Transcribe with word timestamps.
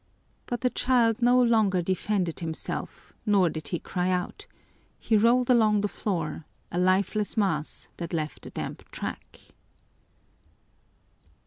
But 0.47 0.61
the 0.61 0.71
child 0.71 1.21
no 1.21 1.39
longer 1.39 1.83
defended 1.83 2.39
himself 2.39 3.13
nor 3.23 3.51
did 3.51 3.67
he 3.67 3.77
cry 3.77 4.09
out; 4.09 4.47
he 4.97 5.15
rolled 5.15 5.47
along 5.47 5.81
the 5.81 5.87
floor, 5.87 6.47
a 6.71 6.79
lifeless 6.79 7.37
mass 7.37 7.87
that 7.97 8.11
left 8.11 8.47
a 8.47 8.49
damp 8.49 8.89
track. 8.89 9.39